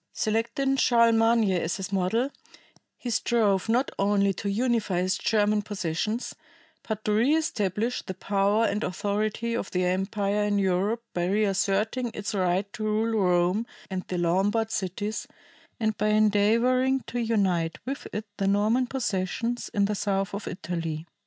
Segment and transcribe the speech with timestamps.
[0.13, 2.31] Selecting Charlemagne as his model,
[2.97, 6.33] he strove not only to unify his German possessions,
[6.81, 12.09] but to re establish the power and authority of the empire in Europe by reasserting
[12.15, 15.27] its right to rule Rome and the Lombard cities,
[15.79, 21.05] and by endeavoring to unite with it the Norman possessions in the south of Italy.